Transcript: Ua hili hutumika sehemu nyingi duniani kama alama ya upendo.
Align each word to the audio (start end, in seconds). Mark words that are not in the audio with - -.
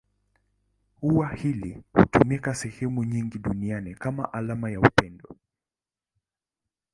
Ua 1.01 1.29
hili 1.33 1.83
hutumika 1.93 2.55
sehemu 2.55 3.03
nyingi 3.03 3.39
duniani 3.39 3.95
kama 3.95 4.33
alama 4.33 4.69
ya 4.71 4.79
upendo. 4.79 5.35